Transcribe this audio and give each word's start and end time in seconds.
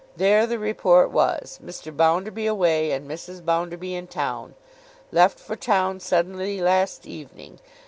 There, 0.17 0.47
the 0.47 0.57
report 0.57 1.11
was, 1.11 1.59
Mr. 1.63 1.95
Bounderby 1.95 2.47
away, 2.47 2.89
and 2.89 3.07
Mrs. 3.07 3.45
Bounderby 3.45 3.93
in 3.93 4.07
town. 4.07 4.55
Left 5.11 5.37
for 5.39 5.55
town 5.55 5.99
suddenly 5.99 6.59
last 6.59 7.05
evening. 7.05 7.59